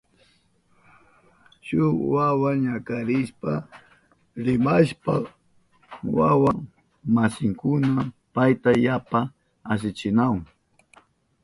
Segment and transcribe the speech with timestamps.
[1.65, 3.51] Shuk wawa ñakarishpa
[4.45, 5.23] rimashpan
[6.17, 6.49] wawa
[7.15, 7.89] masinkuna
[8.33, 9.19] payta yapa
[9.71, 10.41] asichinahun.